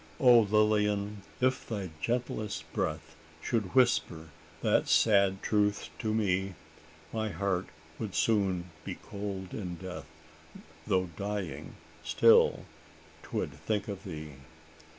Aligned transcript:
O 0.19 0.39
Lilian! 0.39 1.21
if 1.39 1.67
thy 1.69 1.91
gentlest 2.01 2.63
breath 2.73 3.15
Should 3.39 3.75
whisper 3.75 4.29
that 4.63 4.87
sad 4.89 5.43
truth 5.43 5.89
to 5.99 6.11
me, 6.11 6.55
My 7.13 7.29
heart 7.29 7.67
would 7.99 8.15
soon 8.15 8.71
be 8.83 8.95
cold 8.95 9.53
in 9.53 9.75
death 9.75 10.07
Though 10.87 11.11
dying, 11.17 11.75
still 12.03 12.65
'twould 13.21 13.51
think 13.53 13.87
of 13.87 14.03
thee!" 14.03 14.37